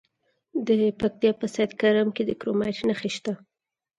د 0.67 0.69
پکتیا 0.99 1.31
په 1.39 1.45
سید 1.55 1.71
کرم 1.81 2.07
کې 2.15 2.23
د 2.25 2.31
کرومایټ 2.39 2.77
نښې 2.87 3.09
شته. 3.15 3.33